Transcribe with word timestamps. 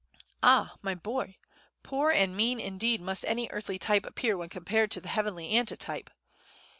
"Ah, 0.41 0.77
my 0.81 0.95
boy! 0.95 1.37
poor 1.83 2.09
and 2.09 2.35
mean 2.35 2.59
indeed 2.59 3.01
must 3.01 3.23
any 3.25 3.47
earthly 3.51 3.77
type 3.77 4.03
appear 4.03 4.35
when 4.35 4.49
compared 4.49 4.89
to 4.89 4.99
the 4.99 5.09
heavenly 5.09 5.55
Antitype!" 5.55 6.09